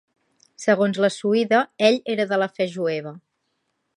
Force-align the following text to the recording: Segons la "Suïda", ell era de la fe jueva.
Segons 0.63 0.99
la 1.03 1.09
"Suïda", 1.15 1.59
ell 1.91 1.99
era 2.15 2.27
de 2.33 2.41
la 2.45 2.49
fe 2.57 2.69
jueva. 2.79 3.15